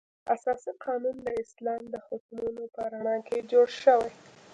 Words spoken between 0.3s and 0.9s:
اساسي